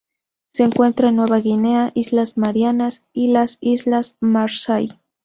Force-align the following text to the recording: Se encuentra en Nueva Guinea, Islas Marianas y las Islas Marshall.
Se 0.49 0.63
encuentra 0.63 1.09
en 1.09 1.15
Nueva 1.17 1.37
Guinea, 1.37 1.91
Islas 1.93 2.35
Marianas 2.35 3.03
y 3.13 3.27
las 3.31 3.59
Islas 3.61 4.15
Marshall. 4.19 4.99